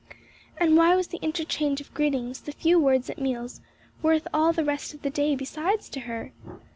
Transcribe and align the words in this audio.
And 0.57 0.77
why 0.77 0.95
was 0.95 1.09
the 1.09 1.19
interchange 1.21 1.79
of 1.79 1.93
greetings, 1.93 2.41
the 2.41 2.53
few 2.53 2.79
words 2.79 3.07
at 3.11 3.21
meals, 3.21 3.61
worth 4.01 4.27
all 4.33 4.51
the 4.51 4.65
rest 4.65 4.95
of 4.95 5.03
the 5.03 5.11
day 5.11 5.35
besides 5.35 5.89
to 5.89 5.99
her? 5.99 6.33